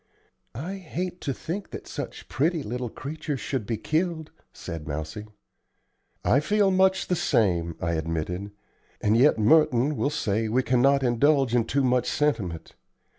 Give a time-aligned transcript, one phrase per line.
[0.55, 5.27] "I hate to think that such pretty little creatures should be killed," said Mousie.
[6.25, 8.49] "I feel much the same," I admitted;
[8.99, 12.73] "and yet Merton will say we cannot indulge in too much sentiment.